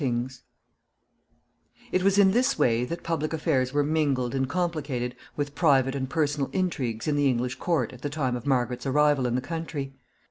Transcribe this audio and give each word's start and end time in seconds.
]It 1.91 2.01
was 2.01 2.17
in 2.17 2.31
this 2.31 2.57
way 2.57 2.85
that 2.85 3.03
public 3.03 3.33
affairs 3.33 3.71
were 3.71 3.83
mingled 3.83 4.33
and 4.33 4.49
complicated 4.49 5.15
with 5.35 5.53
private 5.53 5.93
and 5.93 6.09
personal 6.09 6.49
intrigues 6.53 7.07
in 7.07 7.15
the 7.15 7.27
English 7.27 7.53
court 7.59 7.93
at 7.93 8.01
the 8.01 8.09
time 8.09 8.35
of 8.35 8.47
Margaret's 8.47 8.87
arrival 8.87 9.27
in 9.27 9.35
the 9.35 9.41
country. 9.41 9.93